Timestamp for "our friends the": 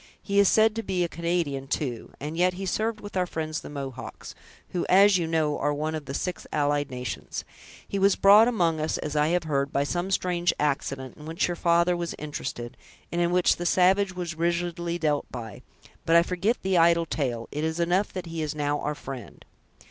3.15-3.69